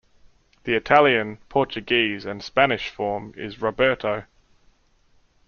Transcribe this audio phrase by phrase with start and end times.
[0.63, 4.23] The Italian, Portuguese, and Spanish form is "Roberto".